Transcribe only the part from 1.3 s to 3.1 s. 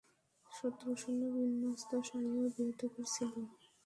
বিন্যস্ত সারিও বৃহদাকার